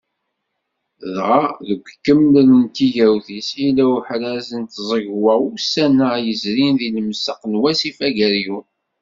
[1.13, 7.97] Dɣa, deg ukemmel n tigawt-is, yella uḥraz n tẓegwa ussan-a yezrin di lemsaq n wasif
[8.07, 8.65] Ageryun.